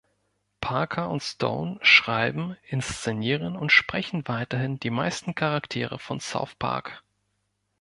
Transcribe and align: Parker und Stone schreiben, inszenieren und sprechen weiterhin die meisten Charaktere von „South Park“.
Parker 0.61 1.09
und 1.11 1.21
Stone 1.21 1.77
schreiben, 1.83 2.57
inszenieren 2.67 3.55
und 3.55 3.71
sprechen 3.71 4.27
weiterhin 4.27 4.79
die 4.79 4.89
meisten 4.89 5.35
Charaktere 5.35 5.99
von 5.99 6.19
„South 6.19 6.55
Park“. 6.55 7.03